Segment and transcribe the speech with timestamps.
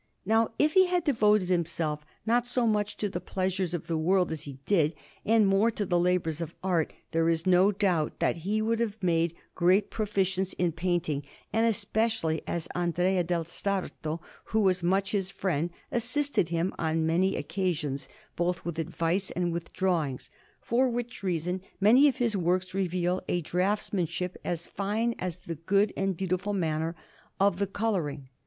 [0.25, 4.31] Now if he had devoted himself not so much to the pleasures of the world,
[4.31, 8.37] as he did, and more to the labours of art, there is no doubt that
[8.37, 11.21] he would have made great proficience in painting,
[11.53, 17.35] and especially as Andrea del Sarto, who was much his friend, assisted him on many
[17.35, 23.21] occasions both with advice and with drawings; for which reason many of his works reveal
[23.29, 26.95] a draughtsmanship as fine as the good and beautiful manner
[27.39, 28.29] of the colouring.